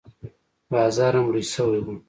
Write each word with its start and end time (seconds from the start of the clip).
بازار 0.71 1.13
هم 1.19 1.27
لوى 1.33 1.43
سوى 1.55 1.79
و. 1.83 1.87